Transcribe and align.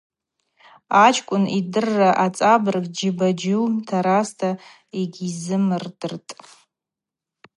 Ачкӏвын 1.05 1.45
йдырра 1.57 2.11
ацӏабырг 2.25 2.85
Джьыба-Джьу 2.95 3.65
таразта 3.87 4.49
йгьизымдыртӏ. 4.99 6.29